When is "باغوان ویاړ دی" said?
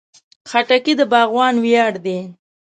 1.11-2.19